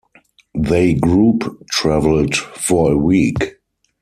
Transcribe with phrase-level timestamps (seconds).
[0.57, 3.59] They group traveled for a week.